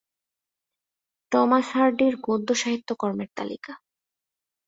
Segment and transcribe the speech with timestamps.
[1.31, 3.73] Thomas হার্ডির গদ্য সাহিত্যকর্মের তালিকা,